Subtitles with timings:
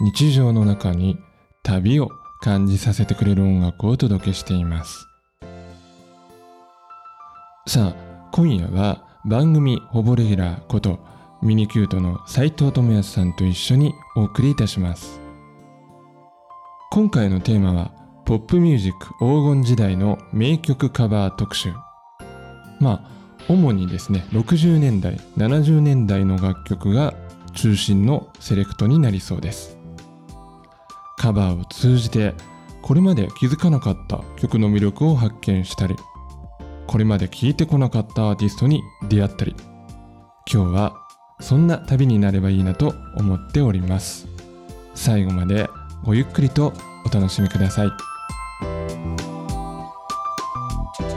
[0.00, 1.18] 日常の中に
[1.64, 2.08] 旅を
[2.40, 5.08] 感じさせてくれる音楽をお届けしています。
[7.66, 11.00] さあ今夜は番組ほぼレギュラーこと
[11.42, 15.20] ミニキュートの斉藤智康さんと一緒にお送りいたします。
[16.92, 17.90] 今回のテーマは
[18.24, 21.72] ポップミュージック黄金時代の名曲カバー特集。
[22.80, 23.10] まあ
[23.48, 27.14] 主にですね60年代70年代の楽曲が
[27.54, 29.77] 中心のセレクトになりそうです。
[31.18, 32.34] カバーを通じて
[32.80, 35.96] これまで気づかなかった曲の魅力を発見したり
[36.86, 39.54] これまで聴いてこなかったアーティストに出会ったり。
[40.50, 41.06] 今日は
[41.40, 44.26] そんな旅になればいいなと思っております。
[44.94, 45.68] 最後まで
[46.02, 46.72] ごゆっくりと
[47.04, 47.90] お楽しみください。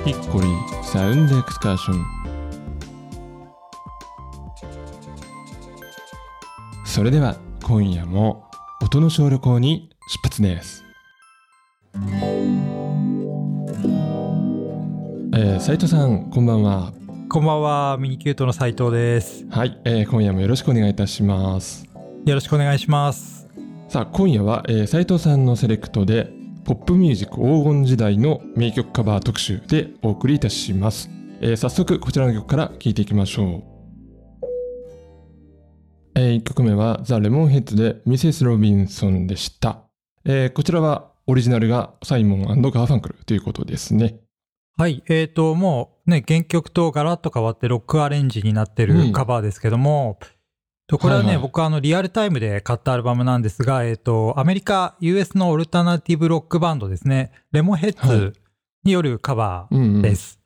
[0.03, 2.05] ヒッコリーサウンドエクスカーション。
[6.83, 8.43] それでは今夜も
[8.81, 10.83] 音の小旅行に出発です。
[15.33, 16.91] えー、斉藤さんこんばんは。
[17.29, 19.45] こんばんは、ミニキュートの斉藤です。
[19.49, 21.87] はい、えー今夜もよろしくお願いいたします。
[22.25, 23.47] よろしくお願いします。
[23.87, 26.29] さあ今夜は、えー、斉藤さんのセレクトで
[26.65, 33.63] ポップミュージック黄金時代の名曲カバー特集でお送りいたします、えー早速こちらの曲から聴いていきましょう、
[36.15, 39.85] え1曲目はザ・レモンヘッズでミセス・ロビンソンでした、
[40.25, 44.19] えーこちらはオリジナルがサイモンガーファンクルということですね。
[44.77, 49.07] はい、えーと、もうね、原曲とガラッと変わってロックアレンジになってうん。
[49.07, 50.17] るカバーですけども、
[50.87, 51.43] とこれはね、はいはい。
[51.43, 58.33] 僕はあのリアルタイムで買ったアルバムなんですが、えーと、アメリカ、US のオルタナティブロックバンドですね、レモンヘッズ
[58.83, 60.39] によるカバうん、うん、ーです。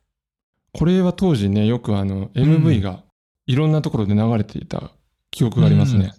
[0.74, 3.04] これは当時ねよくあの MV が
[3.48, 4.92] いろんなところで流れていた
[5.32, 6.14] 記憶がありますね、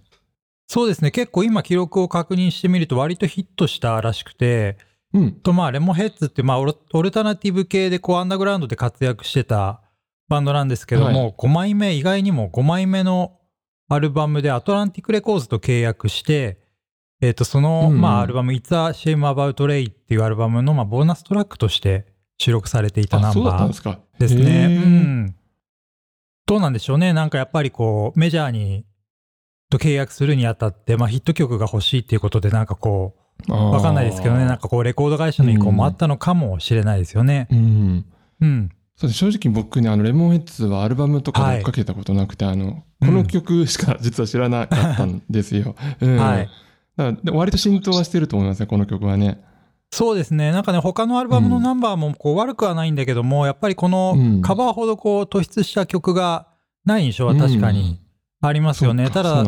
[0.69, 4.79] そうですね、結構今記録を確認してみると割とヒットしたらしくて、
[5.13, 5.33] うん。
[5.33, 9.81] とまあレモンヘッズってまあオルオルタナティブ系でこうアンダーグラウンドで活躍してた
[10.29, 13.39] バンドなんですけども、は5枚目意外にも5枚目の
[13.89, 16.59] アルバムでアトランティックレコーズと契約して
[17.21, 18.01] えっ、とその、うんうん。
[18.01, 22.07] まあアルバム「It's a Shame About Ray」っていうアルバムのまあボーナストラックとして
[22.39, 23.69] 収録されていたナンバーん
[24.19, 25.35] ですね。
[26.47, 27.13] どうなんでしょうね。
[27.13, 28.85] なんかやっぱりこう、メジャーに、
[29.71, 33.17] と契約するにあたって、まあヒット曲が欲しいっていうことで、なんかこ
[33.49, 34.47] う、わわかんないですけどね。
[34.47, 37.49] なんかこう、レコード会社の意向もあったのかもしれないですよね。
[37.51, 38.05] うん
[38.41, 38.71] うん。
[38.97, 45.77] そう正直僕ねあのレモンヘッズはアルバムとかで追っかけたことなくて、あのこの曲しか実は知らなかったんですよ。
[46.01, 46.49] うんはい。
[46.97, 49.45] だからで割と浸透はしてると思いますねこの曲はね。
[49.91, 50.51] そうですね。
[50.51, 56.49] なんかね、他のアルバムのナンバーもこう悪くはないんだけども、やっぱりこのうんカバーほどこう突出した曲が
[56.87, 58.01] ない印象は確かに
[58.41, 59.11] ありますよね。
[59.11, 59.45] ただ、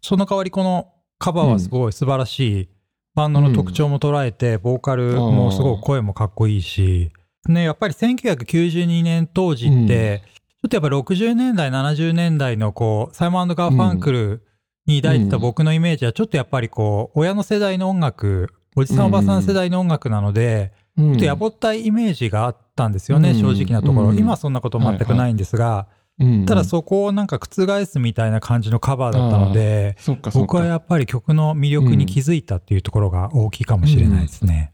[0.00, 2.68] その代わりこのカバーはすごい素晴らしい、
[3.14, 7.10] バンドの特徴も捉えて、ボーカルもすごい声もかっこいいし、
[7.48, 10.22] ね、やっぱり1992年当時って、
[10.62, 14.42] ちょっとやっぱ60年代、70年代のこう、サイモンガーファンクル
[14.86, 21.12] に抱いてた僕のイメージは、ちょっとやっぱりこう、親の世代の音楽、おじさんおばさん世代の音楽なので、うん。
[21.12, 23.40] ちょっとやぼったいイメージがあったんですよね、うん。
[23.40, 24.08] 正直なところ。
[24.08, 24.18] うん。
[24.18, 25.86] 今はそんなこと全くないんですが、
[26.18, 29.96] うんただそこをなんか覆すみたいな感じのカバーだったので、
[30.32, 34.72] 僕はやっぱり曲の魅力に気づいたっていうところが大きいかもしれないですね。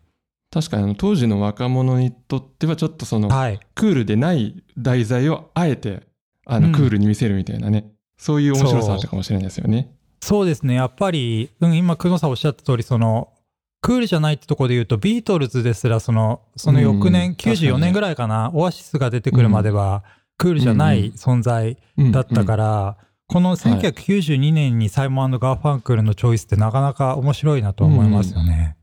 [0.53, 3.61] 確かにあの当時の若者にとってはちょっとそのはい。
[3.75, 6.03] クールでない題材をあえて
[6.47, 9.93] あのうんクールに見せるみたいなね、そういう面白さあったかもしれないですよね。
[10.23, 10.75] そうですね。
[10.75, 13.33] やっぱり、うん、今、久野さんおっしゃった通り、その、
[13.81, 20.05] クールじゃないってところで言うと、ビートルズですら、その、その翌うん年、94年ぐらいかな、オアシスが出てくるまでは、
[20.43, 21.79] クールじゃない存在
[22.11, 22.97] だったから、
[23.29, 28.77] この1992年にサイモンガーファンクルのチョイスってなかなか面白いなと思いますよね。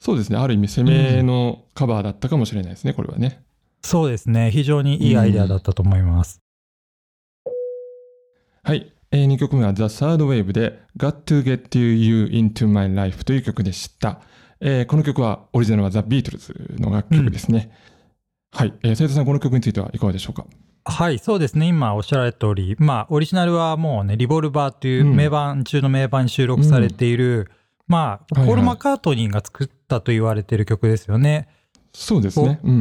[0.00, 3.44] そうですねある意味攻めのカバーだったかもしれないですねこれはね。
[3.82, 4.50] そうですね。
[4.50, 6.40] 非常にいいアイデアだったと思います。
[8.62, 14.22] はい、えー、2曲目は The Third Wave で Got to Get You Into My Life という曲でした。
[14.60, 17.70] えーこの曲はオリジナルはザ・ビートルズの楽曲ですね。
[18.52, 20.46] はい、えー、斉藤さんこの曲についてはいかがでしょうか？
[20.84, 21.66] はい、そうですね。
[21.66, 27.50] 今おっしゃられた通り、まあ、オリジナルはもうね、リボルバーという名盤中の名盤に収録されている、
[27.86, 28.46] まあ、はいはい。
[28.48, 31.48] ポール・マッカートニーが作ったと言われてる曲ですよね。
[31.94, 32.58] そうですね。
[32.64, 32.80] ううん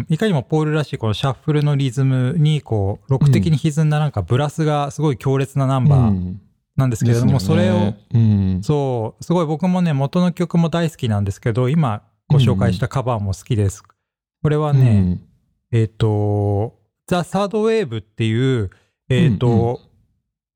[0.00, 6.40] ん、いかにもポールらしいこのシャッフルのリズムにこう、ロック的に歪んだなんかブラスがすごい強烈なナンバーうん。
[6.76, 7.62] なんですけれども、ですよね。
[7.64, 13.82] それを、うん、そう、すごい僕もね、元の曲も大好きなんですけど、今ご紹介したカバーも好きです。
[14.42, 15.18] これはね、
[15.72, 16.77] えっ、と、
[17.08, 18.70] ザ・サードウェーブっていう、
[19.08, 19.78] えっ、と、うんう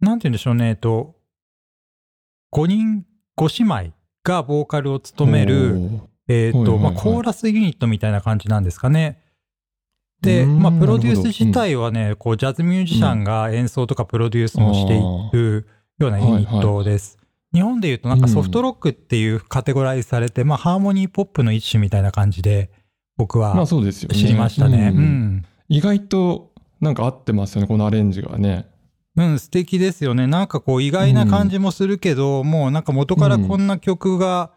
[0.05, 1.17] なんて言うんでしょうね、えっと、
[2.53, 3.05] 5人、
[3.39, 5.91] 5姉妹がボーカルを務める、
[6.29, 9.23] えっ、と、はいはいはいまあ、コーラスユニットみたいな感じなんですかね。
[10.21, 15.01] で、うんまあ、プロデュース自体はね、こう、ジャズミュージシャンが演奏とかプロデュースもしてい
[15.33, 15.67] る
[15.99, 17.19] ようなユニットです。
[17.55, 22.71] 日本で言うとなんかソフトロックっていうカテゴライズされて、まあ、ハーモニーポップの一種みたいな感じで、
[23.17, 24.19] 僕まあはそうですよね。
[24.19, 24.91] 知りましたね。
[24.95, 25.45] ううんん。
[25.73, 26.53] 意外と
[26.83, 28.67] なんか合ってますよね、このアレンジがね。
[29.17, 30.27] うん、素敵ですよね。
[30.27, 34.53] なんかこう意外な感じもするけど、もうなんか元からこんな曲が、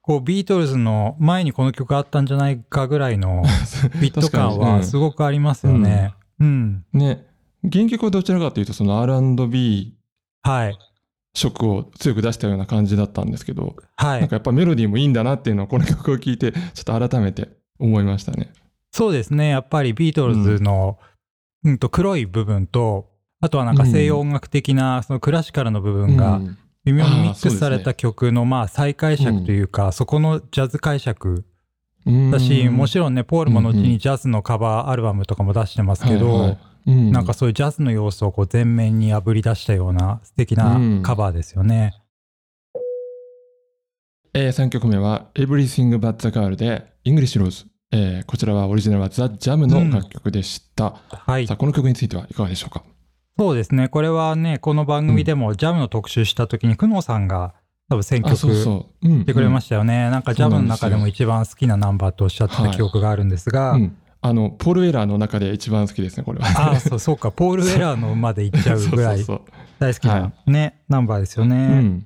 [0.00, 3.42] こうビートルズの前にこの曲あったんじゃないかぐらいの
[4.00, 6.14] ビット感はすごくありますよね。
[6.38, 6.84] うん。
[6.92, 7.26] ね、
[7.70, 9.94] 原曲はどちらかというとその R&B
[10.42, 10.78] はい。
[11.34, 14.36] 色を強く出したような感じだったんですけど、はいなんか。
[14.36, 17.48] やっぱメロディーもいいんだなっていうのをこの曲を聴いてちょっと改めて
[17.80, 18.52] 思いましたね。
[18.92, 19.48] そうですね。
[19.48, 20.98] やっぱりビートルズの、
[21.64, 23.08] うん、と黒い部分と、
[23.40, 26.58] あとはなんか西洋音楽的なそのクラシカルの部分がうん。
[26.86, 31.44] 微妙にミックスされた曲のまあ再解釈というか、そこのジャズ解釈
[32.06, 32.30] うん。
[32.30, 36.56] だし、もちろんね、ポールも後にジャズのカバーアルバムとかも出してますけど、
[36.86, 41.94] なんかそういうジャズの要素をこう前面にあぶり出したような素敵なカバーですよね。
[44.32, 51.46] え3曲目は Everything But the Girl で English Rose、えーこちらはオリジナルは The Jam の楽曲でした、はい。
[51.46, 51.56] さあ。
[51.56, 52.84] この曲についてはいかがでしょうか？
[53.36, 53.88] そうですね。
[53.88, 57.54] これはね、この番組でもジャムの特集した時に、久能さんが
[57.88, 60.08] 多分選曲してくれまししたよね。
[60.10, 66.46] なんかジャムの中でも一番好きなナンバーとおっしゃってた記憶があるんですが、うん、あのポール・ウェラーの中で一番好きですねこれは。
[66.68, 69.24] ああ、そうそうか、ポール・ウェラーのまで行っちゃうぐらい
[69.80, 72.02] 大好きなね、ナンバーですよね。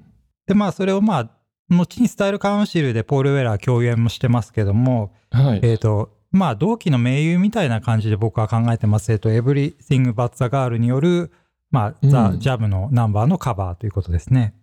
[0.46, 1.30] で、まあ、それをまあ、
[1.68, 9.12] 後にスタイルカウンシルでポール・ウェラー共演もしてますけども、はい、えっ、と、まあ、同期の盟友みたいな感じで僕は考えてます。
[9.12, 11.30] えっ、と、Everything But the Girl による、
[11.70, 12.10] まあ、うん。
[12.10, 14.54] ザ・ジャムのナンバーのカバーということですね。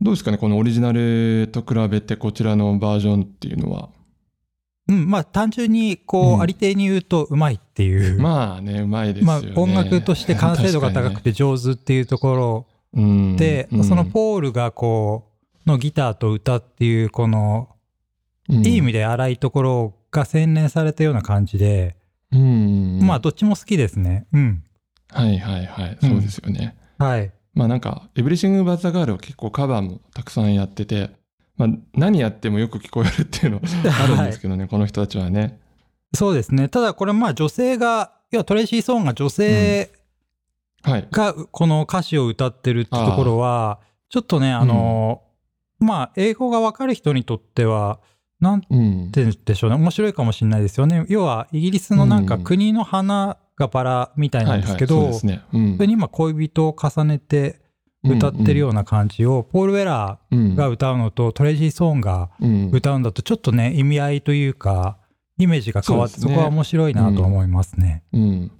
[0.00, 3.90] どうですかねこのオリジナルと比べてこちらのバージョンっていうのは？
[4.88, 6.40] うん、まあ、単純に、こう、うん。
[6.40, 8.20] ありていに言うと、うまいっていう。
[8.20, 13.36] まあねうまいですまあよね、、音楽として完成度が高くて上手っていうところうん。
[13.36, 13.84] で、うん。
[13.84, 15.29] そのポールがこう、
[15.66, 17.68] のギターと歌っていう、この、
[18.48, 18.66] うん。
[18.66, 21.96] いい意味で荒いところが洗練されたような感じで、
[22.32, 23.00] うん。
[23.02, 24.26] まあ、どっちも好きですね。
[24.32, 24.64] うん。
[25.12, 25.98] はいはいはい。
[26.00, 27.32] そうですよね、はい。
[27.54, 31.10] まあなんか「エブリシング・バッザ・ガール」は結構カバーもたくさんやってて、
[31.56, 33.60] まあ、何やってもよく聞こえるっていうの
[34.00, 35.58] あるんですけどね、この人たちはね。
[36.14, 36.68] そうですね。
[36.68, 39.90] ただこれまあ女性が、いやトレイシー・ソーンが女性
[40.82, 41.08] はい。
[41.10, 45.22] がこの歌詞を歌ってるってところは、ちょっとね、あの、
[45.80, 48.00] まあ英語がわかる人にとっては、
[48.40, 51.04] なんてうん言うんでしょうね、面白いかもしれないですよね。
[51.08, 55.40] 要はイギリスのなんかうん国の花がバラみたいなんですけど、それ
[55.86, 57.60] に今恋人を重ねて
[58.02, 62.70] 歌ってるような感じを、ポール・ウェラーが歌うのとトレイシー・ソーンがうん。
[62.72, 64.96] 歌うんだとちょっとね意味合いというか
[65.38, 68.04] イメージが変わってそこは面白いなと思いますね。
[68.12, 68.50] うん。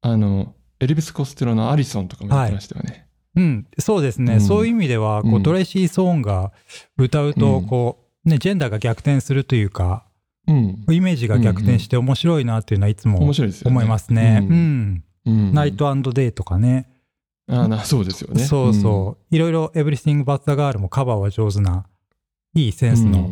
[0.00, 3.07] あの、エルビス・コステロのアリソンとかもやってましたよね。
[3.38, 4.40] うん、そうですね、うん。
[4.40, 5.42] そういう意味ではこう、うん。
[5.42, 6.52] トレイシー・ソーンが
[6.96, 7.66] 歌うとうん。
[7.66, 10.04] こう、ね、ジェンダーが逆転するというか
[10.46, 10.84] うん。
[10.90, 13.76] イメージが逆転して面白いなっていうのはいつも面白いですよね。
[13.76, 14.40] 思いますね。
[14.42, 14.52] う
[15.26, 15.54] うん。
[15.54, 16.88] ナイトデイとかね、
[17.48, 18.44] あなそうですよね。
[18.44, 21.86] そうそう、いろいろ「エブリシング・バット・ザ・ガール」もカバーは上手な
[22.54, 23.30] いいセンスの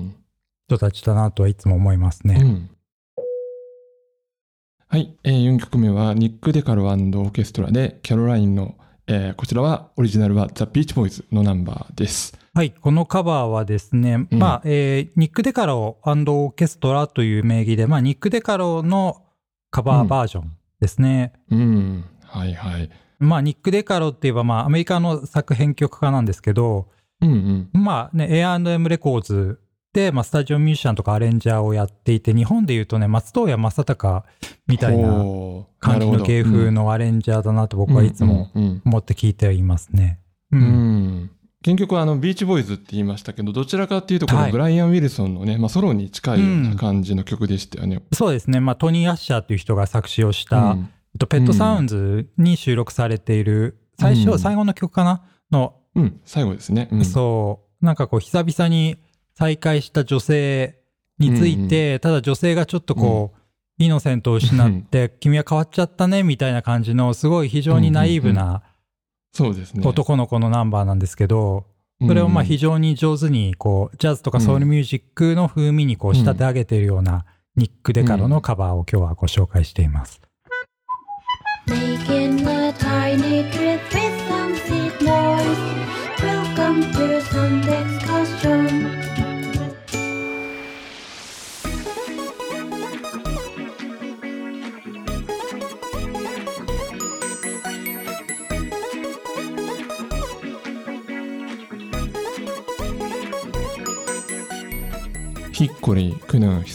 [0.69, 2.39] 人たちだなとはいつも思いますね。
[2.41, 2.49] うん。
[2.49, 2.71] うん
[4.89, 8.77] はい、えー、4曲目はニック・デカロオーケストラでキャロラインの、
[9.09, 12.37] えーこちらはオリジナルはザ・ビーチ・ボーイズのナンバーです。
[12.55, 19.23] はい、このカバーはですね、うんまあ、えーニック・デカローオーケストラという名義で、まあ、ニック・デカローの
[19.71, 21.35] カバーバージョンですね。
[21.51, 22.91] うん、はいはい。
[23.19, 26.89] まあ、ニック・デカローって言えば、まあ、アメリカの作編曲家なんですけど、
[27.21, 27.83] うんうん。
[27.83, 29.66] まあね、A&M レコーズで、
[30.13, 34.23] まあ、スタジオミュージシャンとかアレンジャーをやっていて、日本で言うとね、松任谷正隆
[34.67, 35.09] みたいな
[35.79, 40.21] 感じの芸風のアレンジャーだなと僕はいつもうんうん思って聞いてはいますね。
[40.53, 40.63] ううん。
[40.63, 41.31] うん。
[41.65, 44.47] 原曲はあのビーチボーイズって言いましたけどどちらかっていうとこはい。
[44.47, 48.03] のブライアン・ウィルソンのね、まあ、ソロに近いような感じの曲でしたよね。
[48.13, 50.79] そうですね、まあ、トニー・アッシャーという人が作詞をした、うん。
[50.81, 54.39] えっと、ペットサウンズに収録されている、最初、うん。
[54.39, 55.23] 最後の曲かな？
[55.51, 56.89] の、うん、最後ですね。
[56.93, 58.99] うん、そう、なんかこう、久々に
[59.39, 60.79] 再会した女性
[61.19, 63.41] について、ただ女性がちょっとこう、
[63.79, 68.63] イノセントを失って、 君は変わっちゃったね、みたいな感じの、すごい非常にナイーブな
[69.35, 69.87] そうですね。
[69.87, 71.67] 男の子のナンバーなんですけど、
[72.01, 77.27] それをまあ非常に上手に、こう、ジャズとかソウルミュージックの風味にこう仕立て上げているような、
[77.57, 80.21] ニック・デカロのカバーを今日はご紹介しています。
[81.69, 85.77] Making a tiny trip with some seed noise.
[86.23, 87.16] Welcome to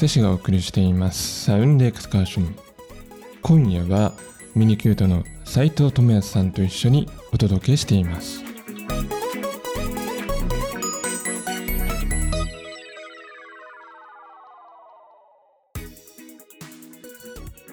[0.02, 1.44] 久しがお送りしています。
[1.46, 2.56] サウンドエクスカーション。
[3.44, 4.14] 今夜は
[4.56, 8.44] ミニキュートの斉藤智康さんと一緒にお届けしています。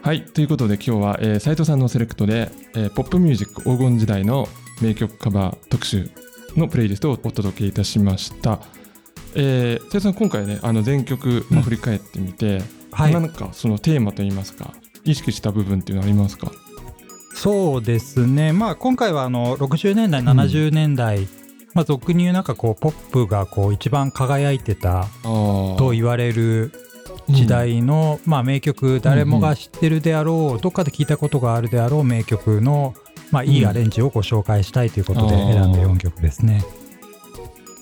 [0.02, 4.49] はい、ということで今日は、えー、斉藤さんのセレクトで、えーポップミュージック黄金時代の
[4.82, 6.11] 名曲カバー特集
[6.58, 8.61] のプレイリストをお届けいたしました。
[9.35, 13.12] えー、さん今回ねあの全曲、まあ、振り返ってみて、はい。
[13.12, 16.50] なんかそのテーマといいますか意識した部分っていうのありますか？
[17.35, 18.52] そうですね。
[18.52, 21.28] まあ今回はあの60年代、70年代、
[21.75, 26.73] まあ俗に言うなんかこうポップがこう一番輝いてたとと言われる
[27.28, 32.94] 時代の、まあ名曲、誰もが知ってるであろう、どっかで聞いたことがあるであろう名曲の、
[33.30, 36.64] まあいいアレンジをご紹介したいということで選んだ4曲ですね。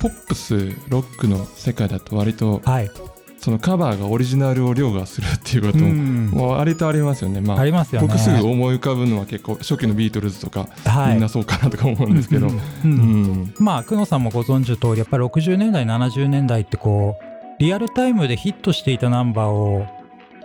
[0.09, 0.55] ポップス
[0.89, 2.91] ロックの世界だと割とはい。
[3.39, 7.41] そのカバーがオリジナルを凌駕するっていうことも、割とありますよね。
[7.41, 8.09] まあありますよね。
[8.09, 13.55] 僕すぐ思い浮かぶのは結構初期のビートルズとか、はい、みんなそうかなとか思うんですけど、うん。
[13.59, 17.25] まあ久野さんもご存知の通りやっぱり60年代70年代ってこう
[17.61, 19.87] リアルタイムでヒットしていたナンバーを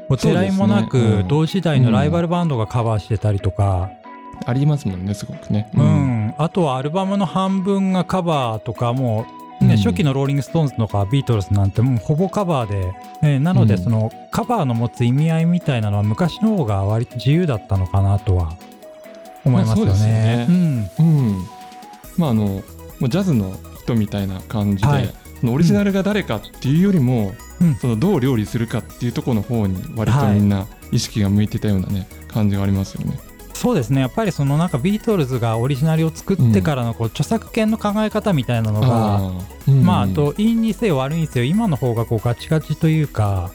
[0.09, 3.89] おてらいもなく、同時代のライバルバンドがカバーしてたりとか、
[4.45, 5.71] ありますもんねすごくね。
[5.73, 6.33] うん。
[6.37, 9.77] あとはアルバムの半分がカバーとかもう、ねうん。
[9.77, 13.83] 初期のローリング・ストーンズとかビートルズなんてもうほぼカバーで、えーなのでうん。
[13.83, 18.53] そのカバーの持つ意味合いみたいなのは昔の方が割と自由だったのかなとは
[19.45, 20.47] 思いますよね。
[20.47, 20.91] ね。
[20.99, 21.45] うん。
[22.17, 22.61] まああの
[23.01, 25.13] ジャズの人みたいな感じで、はい。
[25.43, 27.75] オリジナルが誰かっていうよりも、うん。
[27.75, 33.19] そのどう料理するかっていうところの方に割とみんな意識が向いてたようなね感じがありますよね。
[33.61, 34.01] そうですね。
[34.01, 39.21] やっぱりそのなんかビートルズがオリジナルを作ってからのこう著作権の考え方みたいなのが、
[39.67, 39.83] うん。
[39.83, 43.51] まああといいにせよ悪いにせよ今の方がこうガチガチというか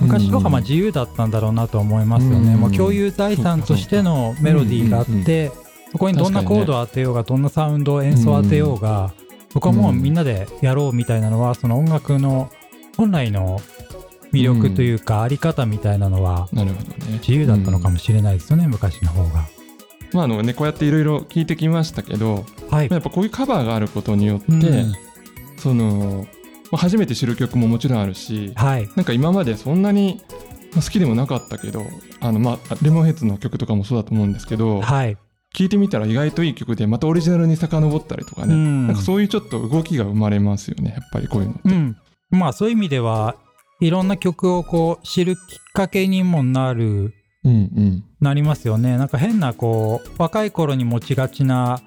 [0.00, 2.60] 昔の方がまあ自由だったんだろうなと思いますよね、うん。
[2.60, 5.50] もう共有財産としてのメロディーがあって、
[5.90, 9.12] そこにどんなコードを当てようがどんなサウンド演奏を当てようが、
[9.52, 12.48] そこはもうみんなでやろうみたいなのはその音楽の
[12.96, 13.60] 本来の
[14.32, 16.48] 魅力というかあり方みたいなのは。
[16.52, 19.48] 自由だったのかも、もしれないですよね、昔の方が。
[20.12, 22.88] まああのねこうやっていろいろ聞いてきましたけど、はい。
[22.88, 24.92] まあやっぱこういうカバーがあることによって、うん。
[25.58, 26.26] その
[26.70, 28.88] まあ初めて知る曲ももちろんあるし、はい。
[28.96, 30.20] なんか今までそんなに
[30.72, 31.84] まあ好きでもなかったけど、
[32.20, 35.16] あのまあレモンヘッズの曲とかもそうだと思うんですけど、はい。
[35.54, 38.86] 聞いてみたら意外といい曲でまたオリジナルに遡ったりとかね、うん。
[38.86, 41.60] なんかそういうちょっと動きが生まれますよねやっぱりこういうのって。
[41.70, 41.96] うん、
[42.30, 43.36] まあそういう意味では
[43.80, 45.42] いろんな曲をこう知るきっ
[45.72, 48.04] かけにもなるうんうん。
[48.20, 48.98] なりますよね。
[48.98, 51.80] なんか変なこう若い頃に持ちがちな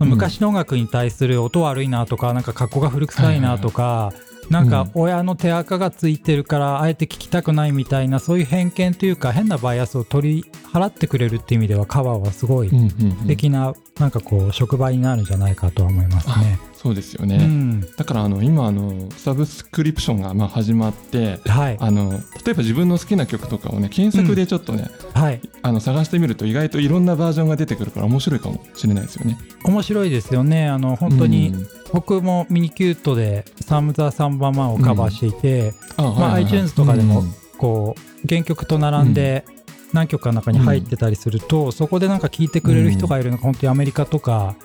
[0.00, 4.12] 昔の音楽に対する音悪いなとかなんか格好が古臭いなとか、
[4.48, 12.90] なんか親の手垢がついてるからあえて聞きたくないみたいなそういう偏見というか変なバイアスを取り払ってくれるっていう意味ではカバーはすごいうんうんうん。
[12.90, 16.58] 素敵ななんかこう職場になるんじゃないかとは思いますね。
[16.72, 21.76] そうですよね、うん、だからあの今あのサブスクリプションがまあ始まってはい。
[21.78, 25.42] あの例えば自分の好きな曲とかをね検索でちょっとね、はい。
[25.60, 29.38] あの探してみると意外といろんなバージョンが出てくるから面白いかもしれないですよね。
[29.64, 30.68] 面白いですよね。
[30.68, 31.68] あの本当に、うん。
[31.92, 37.34] 僕もミニキュートで「サム・ザ・サンバ・マン」をカバーしていて、iTunes とかでもうん。
[37.60, 39.44] こう原曲と並んで
[39.92, 44.56] 何曲かの中に入ってたりすると、そこでなんか聴いてくれる人がいるのが本当にアメリカとか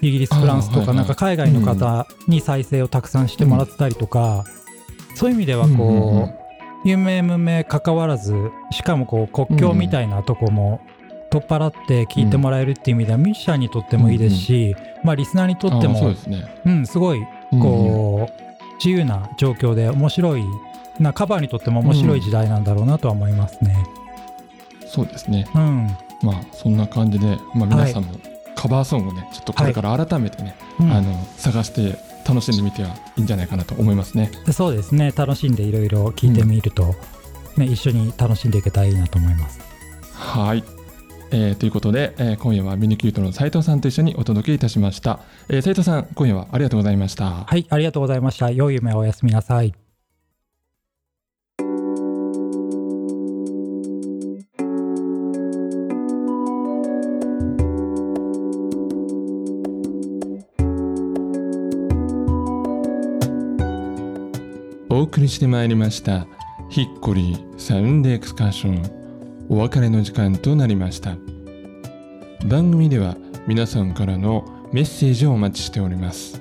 [0.00, 1.06] イギリスフランスとかなん。
[1.06, 4.44] か海外の方に再生をたくさんしてもらってたりとか、
[5.14, 6.34] そういう意味ではこう、うんうんうん。
[6.84, 8.34] 有名無名関わらず
[8.72, 10.80] しかもこう国境みたいなとこも
[11.30, 14.74] 取っ払って聴いてもらえるっていう意味ではミュージシャンにとってもいいですし、
[15.04, 16.62] まあリスナーにとってもですね。
[16.66, 17.22] うん、すごい
[17.52, 18.42] こう、
[18.78, 20.44] 自由な状況で面白い
[20.98, 23.76] なカバーにとっても面白い時代なんだろうなとは思いますね。
[25.00, 25.48] うんそうですね。
[25.54, 28.12] うん、まあそんな感じで、まあ、皆さんも
[28.54, 31.96] カバーソングをねちょっとこれから改めてね、うんあの探して
[32.26, 34.30] 楽しんでみてはいいんじゃないかなと思いますね。
[34.46, 36.94] でそうですね楽しんでいろいろ聞いてみると、
[37.56, 39.60] ね、一緒に楽しんでいけたらいいなと思います
[40.12, 40.62] はい。
[41.32, 45.20] えーということで、えー今夜はミニキュートの斉藤さんと一緒にお届けいたしました。
[45.48, 47.30] えー斉藤さん、今夜はありがとうございました。
[47.30, 49.74] はいありがとうございました良い夢をおやすみなさい
[65.02, 66.28] お送りしてまいりました
[66.70, 71.16] ヒッコリーサウンドエクスカーションお別れの時間となりました。
[72.46, 73.16] 番組では
[73.48, 76.40] 皆さんからのメッセージをお待ちしております。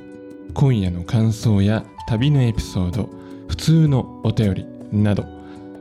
[0.54, 3.10] 今夜の感想や旅のエピソード
[3.48, 5.26] 普通のお便りなど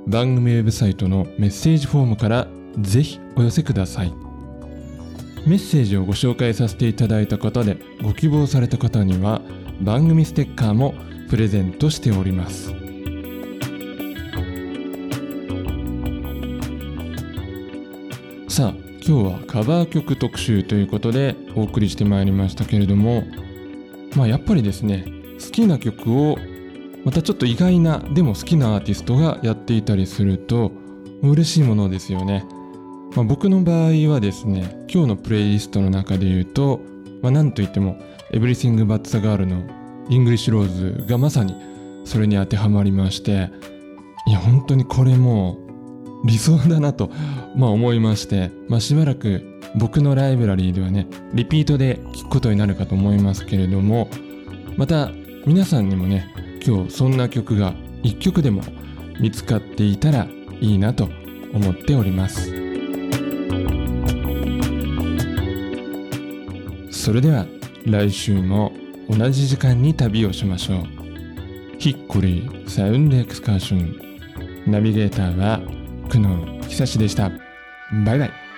[0.06, 4.12] 番組ウェブサイトのメッセージフォームからぜひお寄せください。
[5.46, 9.42] メッセージをご紹介させていただいた方でご希望された方には
[9.82, 10.94] 番組ステッカーも
[11.30, 12.74] プレゼントしております。
[18.48, 18.74] さあ
[19.06, 23.22] 今日はカバー曲特集ということでお送りしてまいりましたけれども
[24.16, 25.04] まあやっぱりですね
[25.40, 26.36] 好きな曲を
[27.04, 30.72] またちょっと意外なでも好きなアーティストがやっていたりすると
[31.22, 32.44] 嬉しいものですよね、
[33.14, 36.80] まあ、僕の場合はですね今日のプレイリストの中で言うと、
[37.22, 37.96] まあ、なんといっても
[38.34, 39.79] 「Everything But the Girl」の
[40.10, 41.54] English Rose がまさに
[42.04, 43.50] それに当てはまりまして
[44.26, 45.56] いや本当にこれも
[46.24, 47.10] う理想だなと、
[47.56, 49.42] まあ、思いまして、まあ、しばらく
[49.76, 54.08] 僕のライブラリーではねリピートで聴くことになるかと思いますけれども
[54.76, 55.10] また
[55.46, 56.34] 皆さんにもね
[56.66, 58.62] 今日そんな曲が一曲でも
[59.20, 60.26] 見つかっていたら
[60.60, 61.08] いいなと
[61.54, 62.60] 思っております。
[66.90, 67.46] それでは
[67.86, 68.72] 来週も
[69.10, 70.86] 同じ時間に旅をしましょう。
[71.78, 74.70] ヒッコリーサウンドエクスカーション。
[74.70, 75.60] ナビゲーターは
[76.08, 77.30] 久野久志でした。
[78.04, 78.49] バイバイ。